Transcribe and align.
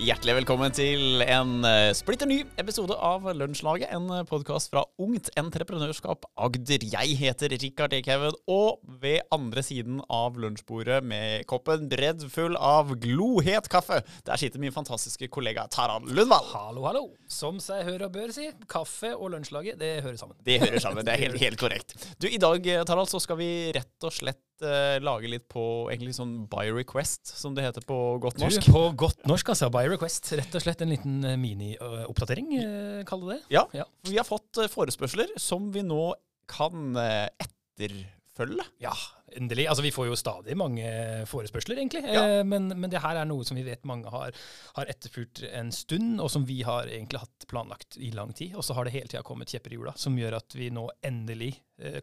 Hjertelig 0.00 0.32
velkommen 0.38 0.72
til 0.72 1.20
en 1.20 1.58
eh, 1.68 1.90
splitter 1.92 2.24
ny 2.24 2.38
episode 2.62 2.94
av 3.04 3.26
Lunsjlaget. 3.36 3.90
En 3.92 4.06
podkast 4.24 4.70
fra 4.72 4.86
Ungt 4.96 5.28
Entreprenørskap 5.36 6.24
Agder. 6.40 6.86
Jeg 6.88 7.18
heter 7.20 7.52
Rikard 7.60 7.92
Ekhaugen, 7.98 8.38
og 8.48 8.80
ved 9.02 9.20
andre 9.36 9.60
siden 9.60 10.00
av 10.08 10.40
lunsjbordet 10.40 11.02
med 11.04 11.44
koppen 11.52 11.84
bredd 11.92 12.24
full 12.32 12.56
av 12.56 12.94
glohet 13.02 13.68
kaffe, 13.68 14.00
der 14.24 14.40
sitter 14.40 14.64
min 14.64 14.72
fantastiske 14.72 15.28
kollega 15.28 15.66
Taran 15.68 16.08
Lundvall. 16.08 16.48
Hallo, 16.54 16.88
hallo. 16.88 17.06
Som 17.28 17.60
seg 17.60 17.84
hør 17.84 18.08
og 18.08 18.16
bør 18.16 18.32
si, 18.32 18.48
kaffe 18.72 19.12
og 19.12 19.34
lunsjlaget, 19.34 19.76
det 19.84 19.98
hører 20.00 20.16
sammen. 20.16 20.40
Det 20.48 20.62
hører 20.64 20.80
sammen, 20.80 21.04
det 21.04 21.12
er 21.12 21.26
helt, 21.26 21.42
helt 21.44 21.60
korrekt. 21.60 21.98
Du, 22.16 22.24
I 22.24 22.40
dag 22.40 22.72
Taran, 22.88 23.04
så 23.10 23.20
skal 23.20 23.36
vi 23.42 23.50
rett 23.76 24.08
og 24.08 24.16
slett 24.16 24.40
uh, 24.64 24.96
lage 25.02 25.30
litt 25.30 25.46
på 25.50 25.62
egentlig 25.92 26.14
sånn 26.16 26.44
by 26.50 26.68
request, 26.74 27.32
som 27.36 27.56
det 27.56 27.64
heter 27.66 27.84
på 27.86 27.96
godt 28.22 28.40
norsk. 28.42 28.66
Du, 28.66 28.72
på 28.74 28.82
godt 28.98 29.24
norsk, 29.28 29.52
altså. 29.54 29.70
By 29.72 29.86
request. 29.92 30.32
Rett 30.38 30.56
og 30.56 30.64
slett 30.64 30.84
en 30.84 30.92
liten 30.92 31.20
uh, 31.26 31.36
mini-oppdatering, 31.40 32.50
uh, 32.58 32.98
kaller 33.08 33.36
det. 33.36 33.40
Ja, 33.56 33.66
ja. 33.76 33.86
Vi 34.08 34.18
har 34.18 34.28
fått 34.28 34.62
forespørsler 34.72 35.32
som 35.40 35.70
vi 35.74 35.84
nå 35.86 36.12
kan 36.50 36.96
etterfølge. 36.98 38.64
Ja, 38.82 38.90
endelig. 39.38 39.68
Altså, 39.70 39.84
vi 39.86 39.92
får 39.94 40.08
jo 40.08 40.18
stadig 40.18 40.56
mange 40.58 40.90
forespørsler, 41.30 41.78
egentlig. 41.78 42.02
Ja. 42.10 42.42
Men, 42.42 42.72
men, 42.74 42.90
det 42.90 43.04
her 43.04 43.20
er 43.20 43.28
noe 43.30 43.46
som 43.46 43.60
vi 43.60 43.64
vet 43.68 43.86
mange 43.86 44.10
har, 44.10 44.34
har 44.74 44.90
etterfulgt 44.90 45.44
en 45.46 45.70
stund, 45.74 46.18
og 46.18 46.32
som 46.34 46.48
vi 46.48 46.58
har 46.66 46.90
egentlig 46.90 47.22
hatt 47.22 47.46
planlagt 47.50 48.00
i 48.02 48.10
lang 48.16 48.34
tid. 48.34 48.56
Og 48.58 48.66
så 48.66 48.74
har 48.74 48.88
det 48.88 48.96
hele 48.96 49.12
tida 49.12 49.22
kommet 49.26 49.54
kjepper 49.54 49.76
i 49.76 49.78
hjula, 49.78 49.94
som 49.94 50.18
gjør 50.18 50.40
at 50.40 50.58
vi 50.58 50.72
nå 50.74 50.88
endelig 51.06 51.54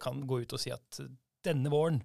kan 0.02 0.24
gå 0.26 0.46
ut 0.46 0.56
og 0.56 0.64
si 0.64 0.72
at 0.74 1.02
denne 1.46 1.72
våren 1.74 2.02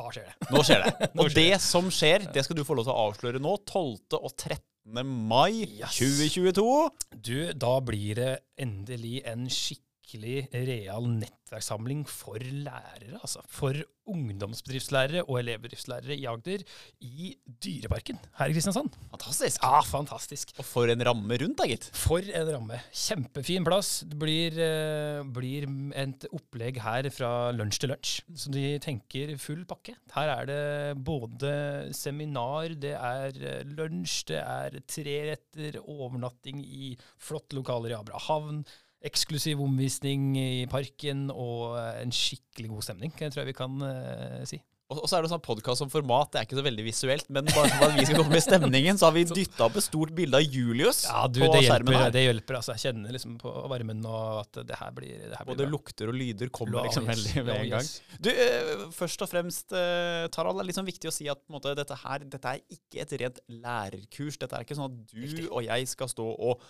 da 0.00 0.14
skjer 0.14 0.30
det. 0.30 0.50
Nå 0.54 0.64
skjer 0.66 0.86
det. 0.86 1.10
Og 1.22 1.36
det 1.36 1.52
som 1.64 1.92
skjer, 1.94 2.26
det 2.34 2.44
skal 2.46 2.58
du 2.58 2.64
få 2.66 2.78
lov 2.78 2.88
til 2.88 2.94
å 2.94 3.06
avsløre 3.08 3.42
nå. 3.42 3.54
12. 3.68 4.18
og 4.20 4.32
13. 4.32 5.04
mai 5.04 5.66
yes. 5.66 6.00
2022. 6.00 6.66
Du, 7.14 7.36
da 7.54 7.76
blir 7.84 8.20
det 8.20 8.32
endelig 8.60 9.22
en 9.28 9.46
skikkelig 9.46 9.89
skikkelig 10.10 10.48
real 10.66 11.06
nettverkssamling 11.06 12.02
for 12.08 12.38
lærere. 12.40 13.18
altså 13.20 13.42
For 13.48 13.74
ungdomsbedriftslærere 14.10 15.22
og 15.28 15.38
elevbedriftslærere 15.38 16.16
i 16.16 16.26
Agder 16.26 16.64
i 17.00 17.36
Dyreparken 17.62 18.18
her 18.38 18.50
i 18.50 18.52
Kristiansand. 18.52 18.90
Fantastisk. 19.12 19.62
Ja, 19.62 19.80
fantastisk. 19.80 20.50
Og 20.58 20.64
for 20.64 20.90
en 20.90 21.04
ramme 21.06 21.38
rundt, 21.38 21.58
da, 21.58 21.68
gitt. 21.70 21.90
For 21.94 22.18
en 22.18 22.50
ramme. 22.50 22.80
Kjempefin 22.90 23.64
plass. 23.64 24.02
Det 24.10 24.18
blir, 24.18 24.58
uh, 24.58 25.22
blir 25.30 25.68
et 25.94 26.26
opplegg 26.32 26.80
her 26.82 27.10
fra 27.14 27.52
lunsj 27.54 27.80
til 27.84 27.94
lunsj. 27.94 28.16
Så 28.34 28.50
de 28.54 28.66
tenker 28.82 29.36
full 29.38 29.62
pakke. 29.68 29.94
Her 30.16 30.34
er 30.34 30.50
det 30.50 31.04
både 31.06 31.94
seminar, 31.94 32.74
det 32.80 32.96
er 32.96 33.36
eh, 33.38 33.74
lunsj, 33.76 34.24
det 34.32 34.42
er 34.42 34.80
treretter, 34.90 35.78
overnatting 35.84 36.64
i 36.64 36.94
flotte 37.20 37.58
lokaler 37.58 37.94
i 37.94 37.98
Abrahavn 38.00 38.64
eksklusiv 39.06 39.60
omvisning 39.64 40.34
i 40.36 40.66
parken 40.70 41.30
og 41.32 41.78
en 41.78 42.12
skikkelig 42.12 42.74
god 42.74 42.90
stemning, 42.90 43.14
tror 43.16 43.42
jeg 43.42 43.52
vi 43.52 43.56
kan 43.56 43.80
uh, 43.80 44.42
si. 44.48 44.60
Og 44.90 45.04
så 45.06 45.20
er 45.20 45.22
det 45.22 45.28
sånn 45.30 45.42
podkast 45.44 45.78
som 45.84 45.90
format, 45.90 46.32
det 46.32 46.40
er 46.40 46.46
ikke 46.48 46.56
så 46.58 46.64
veldig 46.66 46.82
visuelt, 46.82 47.28
men 47.30 47.46
bare 47.46 47.68
for 47.76 47.92
at 47.92 47.92
vi 47.94 48.06
skal 48.08 48.24
komme 48.24 48.40
i 48.40 48.42
stemningen, 48.42 48.98
så 48.98 49.06
har 49.06 49.14
vi 49.14 49.22
dytta 49.38 49.68
opp 49.68 49.78
et 49.78 49.86
stort 49.86 50.10
bilde 50.16 50.34
av 50.34 50.42
Julius 50.42 51.04
ja, 51.06 51.20
du, 51.30 51.38
på 51.44 51.50
det 51.54 51.60
skjermen 51.62 51.94
her. 51.94 52.10
Det 52.16 52.24
hjelper, 52.24 52.58
altså. 52.58 52.74
Jeg 52.74 52.88
kjenner 52.88 53.14
liksom 53.14 53.36
på 53.38 53.52
varmen 53.70 54.02
og 54.02 54.40
at 54.40 54.60
det 54.66 54.80
her 54.80 54.90
blir, 54.96 55.14
det 55.14 55.38
her 55.38 55.46
blir 55.46 55.52
Både 55.52 55.68
bra. 55.68 55.74
lukter 55.76 56.10
og 56.10 56.18
lyder 56.18 56.50
kommer 56.58 56.88
liksom 56.88 57.06
veldig 57.06 57.46
med 57.46 57.54
en 57.54 57.72
gang. 57.76 57.92
Du, 58.18 58.30
uh, 58.34 58.84
først 58.98 59.22
og 59.22 59.30
fremst, 59.30 59.70
Tarald, 59.70 60.58
det 60.58 60.66
er 60.66 60.70
liksom 60.72 60.90
viktig 60.90 61.12
å 61.12 61.14
si 61.14 61.30
at 61.30 61.44
måte, 61.54 61.78
dette 61.78 62.02
her 62.02 62.26
dette 62.26 62.58
er 62.58 62.80
ikke 62.80 63.06
et 63.06 63.18
rent 63.22 63.42
lærerkurs. 63.62 64.42
Dette 64.42 64.58
er 64.58 64.66
ikke 64.66 64.80
sånn 64.80 64.90
at 64.90 65.14
du 65.14 65.46
og 65.52 65.62
jeg 65.70 65.94
skal 65.94 66.10
stå 66.10 66.32
og 66.34 66.66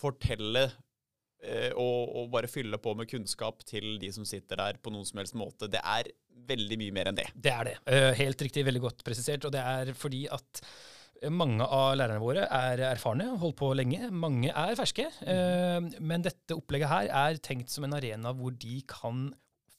fortelle 0.00 0.70
Eh, 0.70 0.87
og, 1.78 2.16
og, 2.18 2.30
bare 2.32 2.50
fylle 2.50 2.80
på 2.82 2.94
med 2.98 3.08
kunnskap 3.10 3.62
til 3.68 3.96
de 4.02 4.10
som 4.14 4.26
sitter 4.26 4.58
der 4.58 4.80
på 4.82 4.90
noen 4.90 5.06
som 5.06 5.20
helst 5.20 5.36
måte. 5.38 5.70
Det 5.70 5.82
er 5.82 6.10
veldig 6.48 6.78
mye 6.80 6.94
mer 6.94 7.10
enn 7.10 7.18
det. 7.18 7.28
Det 7.34 7.52
er 7.54 7.70
det. 7.70 7.74
Eh, 7.86 8.12
helt 8.22 8.46
riktig, 8.46 8.64
veldig 8.66 8.84
godt 8.84 9.04
presisert. 9.06 9.46
Og 9.46 9.54
det 9.54 9.62
er 9.62 9.92
fordi 9.98 10.24
at 10.34 10.62
mange 11.34 11.66
av 11.66 11.96
lærerne 11.98 12.22
våre 12.22 12.46
er 12.46 12.84
erfarne, 12.92 13.26
holdt 13.42 13.58
på 13.58 13.72
lenge. 13.74 14.10
Mange 14.14 14.52
er 14.52 14.78
ferske. 14.78 15.08
Mm. 15.26 15.90
Men 15.98 16.26
dette 16.26 16.54
opplegget 16.54 16.92
her 16.92 17.10
er 17.24 17.42
tenkt 17.42 17.72
som 17.74 17.86
en 17.88 17.96
arena 17.98 18.34
hvor 18.36 18.54
de 18.54 18.80
kan 18.88 19.28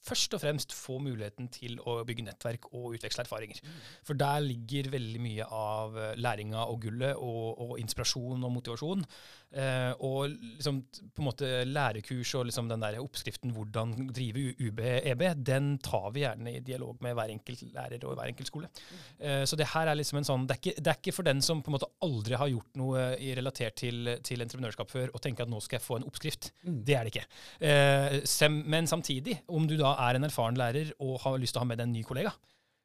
først 0.06 0.36
og 0.36 0.42
fremst 0.44 0.74
få 0.76 0.98
muligheten 1.02 1.50
til 1.52 1.78
å 1.84 2.00
bygge 2.08 2.26
nettverk 2.26 2.70
og 2.72 2.96
utveksle 2.96 3.26
erfaringer. 3.26 3.60
Mm. 3.64 3.82
For 4.06 4.20
der 4.20 4.46
ligger 4.46 4.92
veldig 4.94 5.20
mye 5.22 5.50
av 5.50 5.98
læringa 6.20 6.64
og 6.70 6.80
gullet 6.86 7.18
og, 7.18 7.60
og 7.66 7.76
inspirasjon 7.82 8.46
og 8.46 8.54
motivasjon. 8.54 9.04
Eh, 9.50 9.92
og 10.06 10.30
liksom, 10.30 10.76
på 11.10 11.22
en 11.22 11.26
måte 11.26 11.48
lærekurs 11.66 12.36
og 12.38 12.46
liksom 12.46 12.68
den 12.70 12.84
der 12.84 13.00
oppskriften 13.02 13.50
hvordan 13.50 13.96
drive 14.14 14.52
UB 14.62 14.78
EB, 14.80 15.24
den 15.42 15.72
tar 15.82 16.12
vi 16.14 16.22
gjerne 16.22 16.52
i 16.54 16.62
dialog 16.62 17.00
med 17.02 17.16
hver 17.18 17.32
enkelt 17.34 17.64
lærer 17.74 18.06
og 18.06 18.14
hver 18.18 18.30
enkelt 18.30 18.50
skole. 18.50 18.70
Eh, 19.18 19.42
så 19.44 19.58
det 19.58 19.70
her 19.72 19.90
er 19.90 19.98
liksom 19.98 20.20
en 20.20 20.28
sånn, 20.28 20.46
det 20.46 20.56
er, 20.56 20.62
ikke, 20.62 20.76
det 20.78 20.92
er, 20.92 21.00
ikke, 21.00 21.16
for 21.16 21.26
den 21.26 21.42
som 21.42 21.64
på 21.64 21.72
en 21.72 21.76
måte 21.78 21.90
aldri 22.06 22.38
har 22.38 22.52
gjort 22.52 22.78
noe 22.78 23.06
i 23.18 23.32
relatert 23.36 23.78
til, 23.82 24.12
til 24.26 24.44
entreprenørskap 24.44 24.92
før, 24.92 25.10
og 25.14 25.24
tenker 25.24 25.46
at 25.46 25.52
nå 25.52 25.58
skal 25.64 25.80
jeg 25.80 25.86
få 25.86 25.98
en 25.98 26.06
oppskrift. 26.06 26.52
Mm. 26.62 26.78
Det 26.86 26.96
er 26.96 27.06
det 27.06 27.14
ikke. 27.14 27.26
Eh, 27.66 28.20
sem, 28.30 28.60
men 28.70 28.86
samtidig, 28.90 29.40
om 29.50 29.66
du 29.66 29.74
da 29.80 29.89
er 30.06 30.18
en 30.18 30.28
erfaren 30.28 30.58
lærer 30.58 30.94
og 31.02 31.18
har 31.24 31.38
lyst 31.40 31.56
til 31.56 31.62
å 31.62 31.64
ha 31.64 31.70
med 31.70 31.80
deg 31.80 31.88
en 31.88 31.94
ny 31.96 32.04
kollega, 32.06 32.32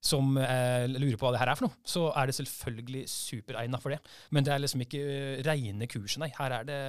som 0.05 0.35
eh, 0.37 0.85
lurer 0.91 1.17
på 1.17 1.25
hva 1.25 1.33
det 1.33 1.41
her 1.41 1.51
er 1.51 1.59
for 1.59 1.67
noe, 1.67 1.77
så 1.87 2.07
er 2.13 2.29
det 2.29 2.37
selvfølgelig 2.37 3.05
superegna 3.09 3.79
for 3.81 3.95
det. 3.95 4.01
Men 4.35 4.45
det 4.45 4.53
er 4.53 4.61
liksom 4.61 4.83
ikke 4.85 5.01
uh, 5.01 5.39
reine 5.47 5.89
kurset, 5.89 6.19
nei. 6.21 6.29
Her 6.37 6.59
er 6.59 6.67
det 6.67 6.81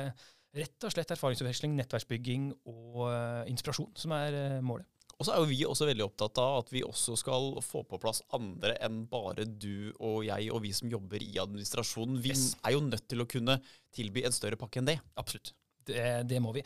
rett 0.56 0.87
og 0.88 0.93
slett 0.93 1.15
erfaringsutveksling, 1.15 1.77
nettverksbygging 1.78 2.50
og 2.69 3.06
uh, 3.09 3.43
inspirasjon 3.49 3.93
som 3.99 4.15
er 4.16 4.37
uh, 4.37 4.60
målet. 4.65 4.88
Og 5.16 5.25
så 5.25 5.32
er 5.32 5.41
jo 5.41 5.49
vi 5.49 5.62
også 5.65 5.87
veldig 5.88 6.04
opptatt 6.04 6.38
av 6.43 6.59
at 6.60 6.72
vi 6.75 6.83
også 6.84 7.15
skal 7.16 7.54
få 7.65 7.87
på 7.88 7.97
plass 8.03 8.21
andre 8.37 8.75
enn 8.84 9.06
bare 9.09 9.47
du 9.48 9.94
og 9.97 10.27
jeg 10.27 10.50
og 10.53 10.60
vi 10.66 10.75
som 10.77 10.91
jobber 10.93 11.25
i 11.25 11.38
administrasjonen. 11.41 12.19
Vi 12.21 12.34
yes. 12.34 12.50
er 12.60 12.77
jo 12.77 12.83
nødt 12.84 13.06
til 13.09 13.25
å 13.25 13.28
kunne 13.31 13.56
tilby 13.97 14.27
en 14.28 14.37
større 14.37 14.60
pakke 14.60 14.83
enn 14.83 14.91
det. 14.91 14.98
Absolutt. 15.16 15.54
Det, 15.86 16.22
det 16.28 16.41
må 16.42 16.52
vi. 16.56 16.62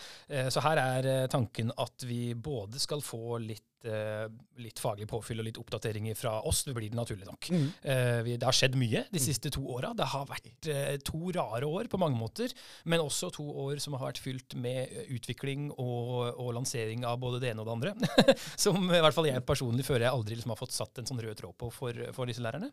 Så 0.51 0.63
her 0.65 0.81
er 0.81 1.27
tanken 1.33 1.73
at 1.77 2.07
vi 2.09 2.33
både 2.35 2.81
skal 2.83 3.03
få 3.05 3.39
litt 3.45 3.80
Eh, 3.81 4.27
litt, 4.61 4.77
faglig 4.77 5.07
påfyll 5.09 5.41
og 5.41 5.47
litt 5.47 5.59
oppdateringer 5.61 6.17
fra 6.19 6.35
oss. 6.45 6.67
Det 6.67 6.75
blir 6.77 6.91
det 6.93 6.99
naturlig 6.99 7.25
nok. 7.25 7.49
Mm. 7.49 7.67
Eh, 7.81 8.19
vi, 8.27 8.35
det 8.37 8.45
har 8.45 8.57
skjedd 8.57 8.77
mye 8.77 9.07
de 9.09 9.17
mm. 9.17 9.25
siste 9.25 9.53
to 9.55 9.63
åra. 9.73 9.95
Det 9.97 10.09
har 10.13 10.27
vært 10.29 10.69
eh, 10.69 10.97
to 11.07 11.33
rare 11.33 11.65
år 11.65 11.89
på 11.89 12.01
mange 12.01 12.19
måter, 12.21 12.53
men 12.85 13.01
også 13.01 13.31
to 13.33 13.47
år 13.65 13.81
som 13.81 13.97
har 13.97 14.11
vært 14.11 14.21
fylt 14.21 14.57
med 14.61 14.93
utvikling 15.17 15.71
og, 15.73 16.35
og 16.35 16.53
lansering 16.59 17.07
av 17.09 17.17
både 17.23 17.41
det 17.41 17.55
ene 17.55 17.65
og 17.65 17.71
det 17.71 17.77
andre. 17.79 18.37
som 18.67 18.85
i 18.85 19.01
hvert 19.01 19.17
fall 19.17 19.31
jeg 19.31 19.45
personlig 19.49 19.87
føler 19.89 20.07
jeg 20.09 20.19
aldri 20.19 20.37
liksom 20.37 20.53
har 20.53 20.61
fått 20.61 20.77
satt 20.77 21.01
en 21.01 21.09
sånn 21.09 21.25
rød 21.25 21.41
tråd 21.41 21.57
på 21.57 21.73
for, 21.73 22.05
for 22.17 22.29
disse 22.29 22.45
lærerne. 22.45 22.69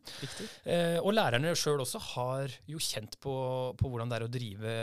Og 1.05 1.13
lærerne 1.15 1.55
sjøl 1.55 1.85
også 1.85 2.01
har 2.11 2.51
jo 2.67 2.81
kjent 2.83 3.15
på, 3.23 3.37
på, 3.79 3.87
hvordan 3.87 4.11
det 4.11 4.19
er 4.19 4.27
å 4.27 4.31
drive 4.31 4.75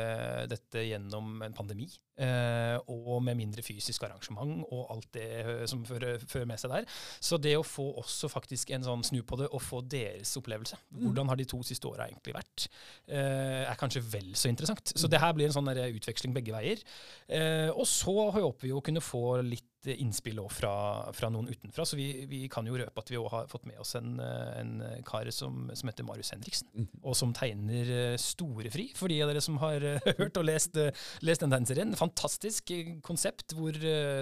dette 0.48 0.88
gjennom 0.88 1.44
en 1.44 1.56
pandemi. 1.56 1.90
Uh, 2.14 2.78
og 2.94 3.24
med 3.26 3.34
mindre 3.34 3.62
fysisk 3.66 4.04
arrangement 4.06 4.60
og 4.70 4.92
alt 4.94 5.08
det 5.16 5.64
som 5.66 5.80
fører 5.82 6.13
fører 6.22 6.48
med 6.50 6.60
seg 6.60 6.72
der. 6.72 6.88
Så 7.18 7.38
det 7.42 7.56
å 7.58 7.66
få 7.66 7.90
også 8.02 8.30
faktisk 8.32 8.72
en 8.76 8.86
sånn 8.86 9.04
snu 9.06 9.20
på 9.26 9.38
det, 9.40 9.50
og 9.50 9.62
få 9.64 9.82
deres 9.82 10.34
opplevelse, 10.40 10.78
mm. 10.88 11.02
hvordan 11.06 11.32
har 11.32 11.40
de 11.40 11.48
to 11.50 11.60
siste 11.66 11.90
åra 11.90 12.08
egentlig 12.08 12.36
vært, 12.36 12.68
uh, 13.10 13.64
er 13.66 13.78
kanskje 13.80 14.04
vel 14.14 14.32
så 14.38 14.50
interessant. 14.52 14.94
Så 14.94 15.10
det 15.10 15.22
her 15.22 15.34
blir 15.36 15.50
en 15.50 15.56
sånn 15.56 15.70
utveksling 15.74 16.34
begge 16.36 16.54
veier. 16.54 16.82
Uh, 17.28 17.70
og 17.74 17.86
så 17.88 18.14
håper 18.34 18.68
vi 18.68 18.74
å 18.74 18.82
kunne 18.84 19.04
få 19.04 19.40
litt 19.44 19.68
innspill 19.92 20.40
fra, 20.50 20.74
fra, 21.14 21.30
noen 21.32 21.50
utenfra. 21.52 21.84
Så 21.86 21.98
vi, 21.98 22.08
vi, 22.30 22.44
kan 22.52 22.66
jo 22.68 22.78
røpe 22.80 23.02
at 23.02 23.10
vi 23.12 23.18
òg 23.20 23.28
har 23.32 23.48
fått 23.50 23.66
med 23.68 23.80
oss 23.82 23.94
en, 23.98 24.18
en 24.20 24.74
kar 25.06 25.28
som, 25.34 25.68
som, 25.76 25.90
heter 25.90 26.06
Marius 26.06 26.32
Henriksen, 26.34 26.70
mm. 26.74 26.88
og 27.02 27.16
som 27.18 27.34
tegner 27.36 27.90
eh, 27.94 28.16
Storefri, 28.20 28.88
for 28.96 29.12
de 29.12 29.20
av 29.24 29.32
dere 29.32 29.42
som 29.44 29.58
har 29.62 29.84
eh, 29.84 30.10
hørt 30.20 30.40
og 30.40 30.48
lest, 30.48 30.78
eh, 30.80 30.94
lest 31.26 31.44
den 31.44 31.54
tegneserien. 31.54 31.96
Fantastisk 31.98 32.72
konsept 33.04 33.54
hvor 33.56 33.76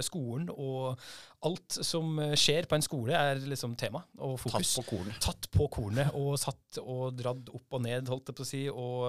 skolen 0.04 0.48
og 0.52 0.98
alt 1.46 1.78
som 1.82 2.18
skjer 2.38 2.68
på 2.70 2.76
en 2.78 2.84
skole, 2.84 3.16
er 3.18 3.40
liksom 3.50 3.74
tema 3.78 4.04
og 4.22 4.36
fokus. 4.40 4.74
Tatt 4.74 4.78
på 4.78 4.86
kornet. 4.92 5.22
Tatt 5.24 5.48
på 5.52 5.68
kornet 5.74 6.18
og 6.18 6.36
satt 6.40 6.82
og 6.82 7.16
dratt 7.18 7.50
opp 7.52 7.78
og 7.78 7.82
ned, 7.86 8.10
holdt 8.10 8.30
jeg 8.30 8.38
på 8.38 8.44
å 8.44 8.50
si, 8.52 8.62
og, 8.70 9.06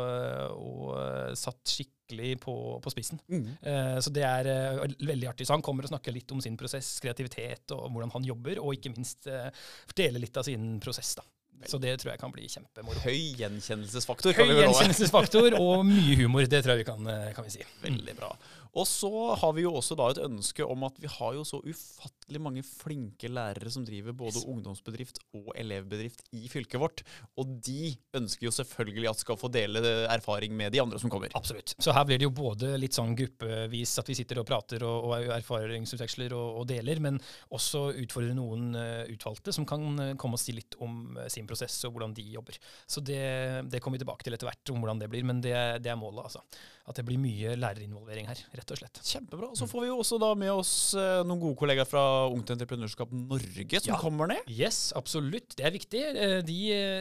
og 0.57 1.37
satt 1.39 1.61
skikkelig 1.69 2.02
skikkelig 2.03 2.39
på, 2.39 2.79
på 2.83 2.89
spissen. 2.89 3.19
Mm. 3.29 3.57
Eh, 3.61 3.99
så 3.99 4.09
det 4.11 4.23
er 4.23 4.45
eh, 4.45 4.95
veldig 4.99 5.27
artig. 5.29 5.47
Så 5.47 5.53
han 5.53 5.61
kommer 5.61 5.83
og 5.83 5.89
snakker 5.89 6.13
litt 6.13 6.31
om 6.31 6.41
sin 6.41 6.57
prosess, 6.57 6.99
kreativitet 6.99 7.71
og 7.71 7.91
hvordan 7.91 8.11
han 8.13 8.23
jobber, 8.25 8.59
og 8.59 8.75
ikke 8.75 8.93
minst 8.95 9.27
eh, 9.27 9.49
forteller 9.87 10.19
litt 10.19 10.37
av 10.37 10.43
sin 10.43 10.79
prosess. 10.79 11.15
da. 11.15 11.23
Så 11.65 11.77
det 11.79 11.95
tror 12.01 12.11
jeg 12.11 12.19
kan 12.19 12.31
bli 12.33 12.47
kjempemoro. 12.51 12.99
Høy 13.05 13.37
gjenkjennelsesfaktor. 13.39 14.33
Høy 14.35 14.57
gjenkjennelsesfaktor 14.65 15.55
og 15.63 15.85
mye 15.87 16.17
humor. 16.19 16.43
Det 16.43 16.59
tror 16.63 16.75
jeg 16.75 16.83
vi 16.83 16.89
kan, 16.89 17.07
kan 17.37 17.45
vi 17.45 17.53
si. 17.53 17.63
Veldig 17.85 18.17
bra. 18.17 18.33
Og 18.73 18.87
så 18.89 19.11
har 19.37 19.53
vi 19.55 19.63
jo 19.63 19.71
også 19.77 19.95
da 19.95 20.09
et 20.11 20.19
ønske 20.25 20.65
om 20.65 20.83
at 20.89 20.97
vi 20.99 21.07
har 21.07 21.37
jo 21.37 21.45
så 21.47 21.61
ufattelig 21.61 22.22
mange 22.43 22.63
flinke 22.65 23.29
lærere 23.31 23.71
som 23.73 23.85
driver 23.85 24.15
både 24.17 24.43
ungdomsbedrift 24.49 25.19
og 25.37 25.51
elevbedrift 25.59 26.25
i 26.35 26.47
fylket 26.51 26.81
vårt. 26.81 27.03
Og 27.39 27.57
de 27.65 27.93
ønsker 28.17 28.47
jo 28.47 28.53
selvfølgelig 28.53 29.09
at 29.11 29.21
skal 29.21 29.39
få 29.39 29.49
dele 29.53 29.81
erfaring 30.11 30.55
med 30.57 30.73
de 30.73 30.81
andre 30.81 30.99
som 30.99 31.11
kommer. 31.13 31.31
Absolutt. 31.37 31.75
Så 31.79 31.93
her 31.95 32.05
blir 32.07 32.21
det 32.21 32.27
jo 32.27 32.33
både 32.35 32.73
litt 32.79 32.95
sånn 32.95 33.15
gruppevis 33.17 33.95
at 34.01 34.09
vi 34.09 34.17
sitter 34.17 34.41
og 34.41 34.47
prater 34.49 34.85
og, 34.87 35.09
og 35.09 35.33
erfaringsutveksler 35.37 36.35
og, 36.37 36.61
og, 36.61 36.67
deler, 36.69 37.01
men 37.03 37.19
også 37.53 37.89
utfordre 38.03 38.35
noen 38.37 38.71
uh, 38.77 39.03
utvalgte 39.11 39.53
som 39.55 39.67
kan 39.69 39.83
uh, 39.99 40.13
komme 40.19 40.39
og 40.39 40.41
si 40.41 40.55
litt 40.55 40.77
om 40.83 41.17
uh, 41.19 41.27
sin 41.31 41.47
prosess 41.49 41.75
og 41.87 41.95
hvordan 41.95 42.15
de 42.17 42.25
jobber. 42.35 42.59
Så 42.87 43.03
det, 43.03 43.23
det 43.71 43.81
kommer 43.83 43.99
vi 43.99 44.05
tilbake 44.05 44.25
til 44.25 44.35
etter 44.37 44.49
hvert, 44.49 44.73
om 44.73 44.83
hvordan 44.83 45.03
det 45.03 45.11
blir. 45.11 45.27
Men 45.27 45.41
det, 45.43 45.55
det 45.83 45.91
er 45.93 45.99
målet, 45.99 46.25
altså. 46.29 46.43
At 46.89 46.97
det 46.99 47.05
blir 47.07 47.21
mye 47.21 47.55
lærerinvolvering 47.55 48.27
her, 48.27 48.39
rett 48.59 48.71
og 48.75 48.79
slett. 48.79 48.99
Kjempebra. 49.07 49.53
Så 49.55 49.69
får 49.71 49.85
vi 49.85 49.91
jo 49.91 50.01
også 50.01 50.19
da 50.19 50.33
med 50.35 50.51
oss 50.51 50.73
noen 50.97 51.39
gode 51.39 51.55
kollegaer 51.61 51.87
fra 51.87 52.01
Ungt 52.33 52.53
Entreprenørskap 52.55 53.11
Norge 53.13 53.81
som 53.83 53.93
ja. 53.93 53.99
kommer 54.01 54.31
ned. 54.31 54.49
Yes, 54.51 54.91
absolutt. 54.97 55.57
Det 55.59 55.67
er 55.67 55.75
viktig. 55.75 56.03
De, 56.47 56.59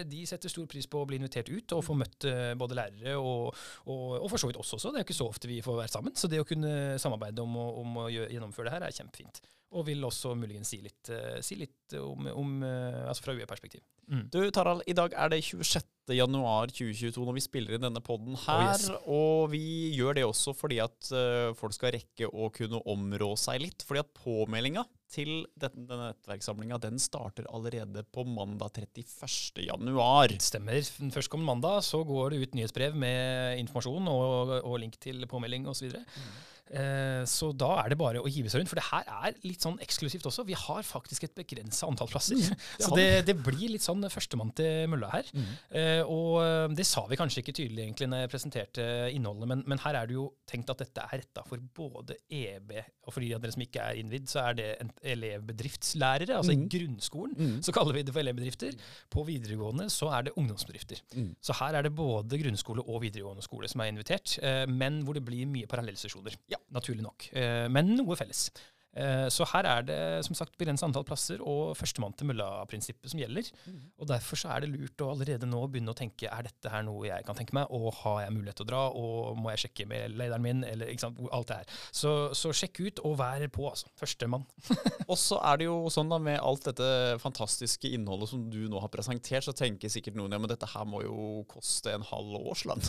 de, 0.09 0.23
setter 0.29 0.53
stor 0.53 0.67
pris 0.70 0.88
på 0.91 1.03
å 1.03 1.09
bli 1.09 1.20
invitert 1.20 1.50
ut 1.53 1.76
og 1.76 1.85
få 1.87 1.97
møtt 1.99 2.26
både 2.59 2.79
lærere 2.79 3.17
og, 3.19 3.53
og, 3.87 4.05
og 4.19 4.29
for 4.32 4.43
så 4.43 4.50
vidt 4.50 4.61
oss 4.61 4.75
også. 4.76 4.93
Det 4.93 5.03
er 5.03 5.06
ikke 5.06 5.19
så 5.19 5.29
ofte 5.31 5.50
vi 5.50 5.62
får 5.64 5.82
være 5.85 5.94
sammen. 5.94 6.17
Så 6.19 6.31
det 6.31 6.43
å 6.43 6.49
kunne 6.49 6.99
samarbeide 7.03 7.44
om 7.44 7.53
om 7.62 7.99
å 8.05 8.09
gjennomføre 8.11 8.69
det 8.69 8.76
her 8.76 8.87
er 8.87 8.97
kjempefint. 8.97 9.43
Og 9.73 9.87
vil 9.89 10.05
også 10.05 10.35
muligens 10.39 10.73
si 10.73 10.83
litt, 10.85 11.09
uh, 11.13 11.41
si 11.45 11.57
litt 11.61 11.97
om, 11.99 12.29
om 12.33 12.55
uh, 12.65 13.09
altså 13.09 13.27
fra 13.27 13.37
UE-perspektiv. 13.37 13.83
Mm. 14.13 14.27
Du 14.33 14.39
Tarald, 14.53 14.83
i 14.91 14.95
dag 14.97 15.15
er 15.17 15.31
det 15.33 15.41
26. 15.47 15.87
januar 16.13 16.73
2022 16.73 17.25
når 17.25 17.37
vi 17.37 17.45
spiller 17.45 17.77
inn 17.77 17.87
denne 17.87 18.03
poden 18.05 18.37
her. 18.45 18.65
Oh, 18.65 18.73
yes. 18.73 18.89
Og 19.07 19.53
vi 19.55 19.65
gjør 19.97 20.19
det 20.19 20.27
også 20.27 20.55
fordi 20.57 20.83
at 20.85 21.13
uh, 21.15 21.53
folk 21.59 21.77
skal 21.77 21.95
rekke 21.97 22.29
å 22.29 22.51
kunne 22.55 22.83
områ 22.93 23.33
seg 23.41 23.63
litt. 23.65 23.87
Fordi 23.87 24.03
at 24.03 24.13
påmeldinga 24.23 24.85
til 25.13 25.43
denne 25.61 25.99
nettverkssamlinga 26.01 26.79
den 26.83 27.01
starter 27.03 27.49
allerede 27.53 28.05
på 28.15 28.25
mandag 28.25 28.79
31. 28.81 29.61
januar. 29.67 30.33
Stemmer. 30.41 30.81
Førstkommende 31.13 31.51
mandag 31.53 31.83
så 31.87 32.01
går 32.09 32.33
det 32.33 32.47
ut 32.47 32.57
nyhetsbrev 32.57 32.97
med 32.97 33.61
informasjon 33.61 34.09
og, 34.13 34.57
og 34.63 34.81
link 34.81 34.97
til 35.03 35.25
påmelding 35.29 35.69
osv. 35.73 35.93
Mm. 35.93 36.33
Eh, 36.73 37.23
så 37.29 37.51
da 37.53 37.69
er 37.83 37.93
det 37.93 37.99
bare 38.01 38.23
å 38.23 38.31
hive 38.31 38.51
seg 38.51 38.63
rundt. 38.63 38.71
For 38.73 38.81
det 38.81 38.87
her 38.89 39.09
er 39.29 39.37
litt 39.45 39.65
sånn 39.65 39.79
eksklusivt 39.85 40.27
også. 40.29 40.47
Vi 40.49 40.57
har 40.57 40.85
faktisk 40.87 41.27
et 41.27 41.35
begrensa 41.37 41.89
antall 41.89 42.11
plasser. 42.13 42.39
Mm, 42.39 42.57
det 42.79 42.87
så 42.87 42.97
det, 42.97 43.09
det, 43.29 43.37
blir 43.45 43.75
litt 43.75 43.85
sånn 43.85 44.05
førstemann 44.13 44.55
til 44.57 44.89
mølla 44.93 45.11
her. 45.13 45.29
Mm. 45.37 45.51
Eh, 45.81 46.01
og 46.07 46.39
eh, 46.43 46.67
det 46.79 46.87
sa 46.89 47.05
vi 47.11 47.19
kanskje 47.21 47.43
ikke 47.45 47.57
tydelig 47.61 47.85
egentlig 47.85 48.09
når 48.09 48.25
jeg 48.25 48.33
presenterte 48.33 48.87
innholdet, 49.13 49.51
men, 49.53 49.65
men 49.69 49.83
her 49.85 50.01
er 50.01 50.09
det 50.09 50.17
jo 50.17 50.29
tenkt 50.49 50.73
at 50.73 50.81
dette 50.85 51.05
er 51.05 51.23
retta 51.23 51.45
for 51.49 51.61
både 51.77 52.17
EB 52.33 52.75
og 52.81 53.13
for 53.13 53.25
de 53.25 53.33
av 53.37 53.43
dere 53.43 53.55
som 53.55 53.65
ikke 53.65 53.85
er 53.85 54.01
innvidd, 54.01 54.29
så 54.31 54.47
er 54.47 54.59
det 54.59 54.69
en 54.83 54.93
elevbedriftslærere. 55.15 56.39
Altså 56.39 56.55
mm. 56.55 56.65
i 56.65 56.69
grunnskolen 56.77 57.37
mm. 57.37 57.55
så 57.67 57.75
kaller 57.75 57.99
vi 57.99 58.07
det 58.07 58.15
for 58.15 58.25
elevbedrifter. 58.25 58.79
På 59.13 59.27
videregående 59.29 59.89
så 59.93 60.13
er 60.17 60.29
det 60.29 60.37
ungdomsbedrifter. 60.41 61.03
Mm. 61.19 61.33
Så 61.43 61.57
her 61.61 61.79
er 61.79 61.87
det 61.87 61.95
både 61.99 62.41
grunnskole 62.41 62.85
og 62.87 63.03
videregående 63.05 63.45
skole 63.45 63.69
som 63.71 63.83
er 63.83 63.93
invitert, 63.93 64.39
men 64.71 65.03
hvor 65.03 65.19
det 65.19 65.25
blir 65.27 65.51
mye 65.51 65.69
parallellsesjoner. 65.71 66.39
Ja 66.53 66.62
naturlig 66.70 67.05
nok. 67.05 67.29
Eh, 67.37 67.67
men 67.73 67.94
noe 67.99 68.17
felles. 68.19 68.47
Eh, 68.93 69.27
så 69.33 69.47
her 69.49 69.65
er 69.69 69.85
det 69.89 70.00
som 70.27 70.37
sagt 70.37 70.59
begrenset 70.61 70.85
antall 70.85 71.06
plasser 71.09 71.41
og 71.41 71.73
førstemann 71.79 72.12
til 72.19 72.29
mølla-prinsippet 72.29 73.12
som 73.12 73.23
gjelder. 73.23 73.49
Mm. 73.65 73.79
Og 73.97 74.11
Derfor 74.11 74.41
så 74.41 74.53
er 74.53 74.65
det 74.65 74.73
lurt 74.75 75.05
å 75.05 75.12
allerede 75.15 75.49
nå 75.49 75.62
begynne 75.73 75.94
å 75.94 75.97
tenke 75.97 76.29
er 76.29 76.44
dette 76.44 76.73
her 76.73 76.85
noe 76.85 77.06
jeg 77.09 77.25
kan 77.27 77.39
tenke 77.39 77.56
meg, 77.56 77.73
og 77.73 77.89
har 78.03 78.23
jeg 78.27 78.35
mulighet 78.37 78.61
til 78.61 78.67
å 78.67 78.71
dra, 78.73 78.83
og 78.93 79.39
må 79.41 79.53
jeg 79.55 79.65
sjekke 79.65 79.89
med 79.89 80.17
lederen 80.19 80.44
min, 80.44 80.65
eller 80.69 80.93
ikke 80.93 81.06
sant, 81.06 81.23
alt 81.33 81.49
det 81.49 81.61
her. 81.62 81.79
Så, 82.03 82.12
så 82.37 82.53
sjekk 82.56 82.83
ut 82.83 83.03
og 83.09 83.17
vær 83.21 83.47
på, 83.53 83.65
altså. 83.71 83.89
Førstemann. 83.99 84.44
og 85.11 85.17
så 85.21 85.41
er 85.41 85.62
det 85.62 85.71
jo 85.71 85.79
sånn 85.93 86.12
da 86.12 86.21
med 86.23 86.41
alt 86.43 86.69
dette 86.69 86.91
fantastiske 87.23 87.88
innholdet 87.97 88.33
som 88.33 88.45
du 88.53 88.61
nå 88.69 88.83
har 88.83 88.93
presentert, 88.93 89.47
så 89.47 89.56
tenker 89.56 89.93
sikkert 89.93 90.19
noen 90.19 90.37
ja, 90.37 90.41
men 90.43 90.53
dette 90.53 90.69
her 90.69 90.85
må 90.88 91.03
jo 91.06 91.43
koste 91.50 91.95
en 91.97 92.05
halv 92.06 92.37
årslønn. 92.53 92.85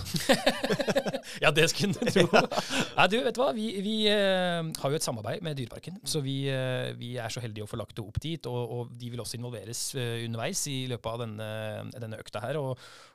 ja, 1.44 1.52
det 1.56 1.70
skulle 1.72 1.96
du 1.96 2.12
tro. 2.12 2.44
Nei, 2.98 3.08
du, 3.12 3.18
vet 3.24 3.36
du 3.36 3.42
hva, 3.42 3.52
vi, 3.56 3.70
vi 3.84 3.98
uh, 4.12 4.68
har 4.84 4.94
jo 4.94 5.00
et 5.00 5.06
samarbeid 5.06 5.44
med 5.46 5.58
Dyreparken 5.60 5.93
Parken. 5.96 6.10
Så 6.10 6.22
vi, 6.26 6.36
eh, 6.52 6.92
vi, 7.00 7.14
er 7.22 7.32
så 7.34 7.42
heldige 7.44 7.66
å 7.66 7.70
få 7.70 7.80
lagt 7.80 7.96
det 7.98 8.04
opp 8.04 8.20
dit. 8.24 8.50
Og, 8.50 8.74
og 8.76 8.94
de 9.00 9.12
vil 9.14 9.22
også 9.24 9.40
involveres 9.40 9.82
eh, 10.00 10.26
underveis 10.28 10.66
i 10.72 10.84
løpet 10.92 11.10
av 11.12 11.24
denne, 11.24 11.50
denne 11.96 12.20
økta 12.22 12.44
her. 12.44 12.60
Og, 12.62 12.74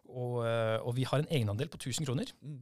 og, 0.08 0.40
eh, 0.46 0.78
og, 0.80 0.92
vi 0.98 1.06
har 1.08 1.22
en 1.22 1.30
egenandel 1.30 1.70
på 1.72 1.80
1000 1.80 2.08
kroner 2.08 2.32
mm. 2.40 2.58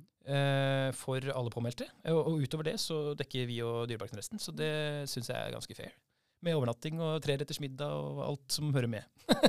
for 0.99 1.23
alle 1.33 1.53
påmeldte. 1.55 1.89
Og, 2.13 2.43
utover 2.43 2.73
det 2.73 2.79
så 2.83 3.15
dekker 3.19 3.49
vi 3.51 3.63
og 3.67 3.87
Dyreparken 3.91 4.21
resten. 4.21 4.43
Så 4.43 4.55
det 4.57 5.07
syns 5.13 5.31
jeg 5.33 5.39
er 5.39 5.55
ganske 5.55 5.79
fair. 5.79 5.95
Med 6.45 6.57
overnatting 6.59 6.99
og 7.01 7.23
treretters 7.25 7.63
middag 7.63 7.95
og 7.97 8.25
alt 8.27 8.59
som 8.59 8.75
hører 8.75 8.91
med. 8.93 9.07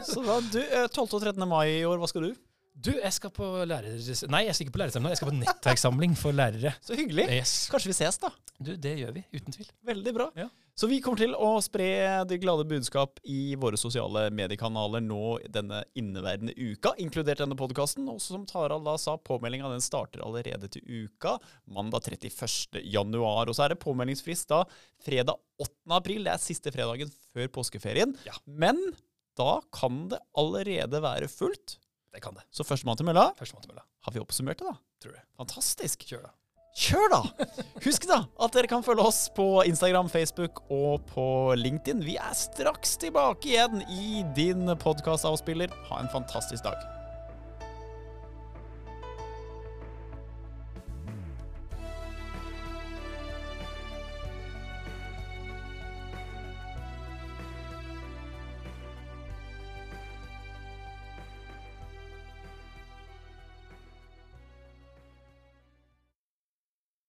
så 0.08 0.24
da, 0.24 0.40
du, 0.40 0.62
12. 0.62 1.02
og 1.04 1.20
13. 1.20 1.44
mai 1.50 1.82
i 1.82 1.88
år, 1.88 2.00
hva 2.00 2.10
skal 2.10 2.30
du? 2.30 2.47
Du, 2.78 2.92
jeg 2.94 3.10
skal 3.16 3.32
på 3.34 3.46
lærer... 3.66 3.98
Nei, 4.30 4.44
jeg 4.46 4.54
skal 4.54 4.68
ikke 4.68 4.76
på 4.76 4.80
lærersamling. 4.84 5.10
Jeg 5.10 5.18
skal 5.18 5.32
på 5.32 5.38
nettverkssamling 5.40 6.12
for 6.20 6.36
lærere. 6.36 6.76
Så 6.86 6.94
hyggelig. 6.98 7.26
Yes. 7.34 7.54
Kanskje 7.74 7.90
vi 7.90 7.96
ses, 7.98 8.20
da? 8.22 8.30
Du, 8.62 8.76
Det 8.78 8.92
gjør 9.00 9.16
vi, 9.16 9.24
uten 9.34 9.56
tvil. 9.56 9.72
Veldig 9.88 10.14
bra. 10.14 10.28
Ja. 10.38 10.46
Så 10.78 10.86
vi 10.92 11.00
kommer 11.02 11.18
til 11.18 11.34
å 11.34 11.56
spre 11.66 11.88
det 12.30 12.38
glade 12.44 12.68
budskap 12.70 13.18
i 13.26 13.56
våre 13.58 13.80
sosiale 13.82 14.28
mediekanaler 14.30 15.02
nå 15.02 15.40
denne 15.50 15.80
inneværende 15.98 16.54
uka, 16.54 16.92
inkludert 17.02 17.42
denne 17.42 17.58
podkasten. 17.58 18.06
Og 18.14 18.22
som 18.22 18.46
Tarald 18.46 18.86
da 18.86 18.94
sa, 19.02 19.16
påmeldinga 19.18 19.74
den 19.74 19.82
starter 19.82 20.22
allerede 20.28 20.70
til 20.78 20.86
uka, 20.86 21.34
mandag 21.74 22.06
31. 22.14 22.84
januar. 22.86 23.50
Og 23.50 23.58
så 23.58 23.66
er 23.66 23.74
det 23.74 23.82
påmeldingsfrist 23.82 24.54
da 24.54 24.62
fredag 25.02 25.42
8. 25.58 25.74
april. 25.98 26.30
Det 26.30 26.36
er 26.36 26.46
siste 26.46 26.76
fredagen 26.78 27.10
før 27.34 27.50
påskeferien. 27.58 28.14
Ja. 28.30 28.38
Men 28.46 28.78
da 29.38 29.58
kan 29.74 30.06
det 30.14 30.22
allerede 30.38 31.02
være 31.02 31.34
fullt 31.34 31.80
det 32.18 32.26
kan 32.26 32.36
det. 32.38 32.44
Så 32.50 32.66
førstemann 32.66 32.98
til 32.98 33.08
mølla. 33.08 33.30
Førstemann 33.38 33.64
til 33.64 33.76
mølla. 33.76 33.86
Har 34.08 34.16
vi 34.16 34.22
oppsummert 34.24 34.60
det, 34.60 34.74
da? 34.74 34.78
Tror 35.04 35.16
det. 35.20 35.24
Fantastisk. 35.38 36.06
Kjør, 36.10 36.26
da. 36.26 36.34
Kjør, 36.78 37.08
da! 37.10 37.22
Husk 37.86 38.06
da 38.10 38.20
at 38.46 38.54
dere 38.54 38.70
kan 38.70 38.84
følge 38.86 39.06
oss 39.10 39.24
på 39.34 39.48
Instagram, 39.66 40.12
Facebook 40.14 40.62
og 40.74 41.08
på 41.10 41.26
LinkedIn. 41.58 42.04
Vi 42.06 42.20
er 42.22 42.38
straks 42.38 42.98
tilbake 43.02 43.50
igjen 43.54 43.82
i 43.90 44.22
din 44.38 44.70
podkastavspiller. 44.78 45.74
Ha 45.90 46.04
en 46.04 46.14
fantastisk 46.14 46.66
dag. 46.68 46.97